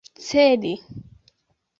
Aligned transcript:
celi 0.31 0.71